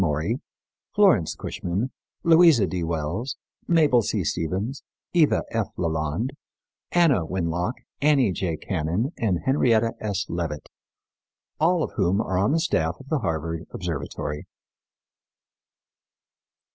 Maury, 0.03 0.41
Florence 0.95 1.35
Cushman, 1.35 1.91
Louisa 2.23 2.65
D. 2.65 2.83
Wells, 2.83 3.35
Mabel 3.67 4.01
C. 4.01 4.23
Stephens, 4.23 4.81
Eva 5.13 5.43
F. 5.51 5.67
Leland, 5.77 6.31
Anna 6.91 7.23
Winlock, 7.23 7.73
Annie 8.01 8.31
J. 8.31 8.57
Cannon 8.57 9.11
and 9.19 9.41
Henrietta 9.45 9.93
S. 9.99 10.25
Leavitt, 10.27 10.69
all 11.59 11.83
of 11.83 11.91
whom 11.97 12.19
are 12.19 12.39
on 12.39 12.51
the 12.51 12.59
staff 12.59 12.95
of 12.99 13.09
the 13.09 13.19
Harvard 13.19 13.67
Observatory. 13.69 14.47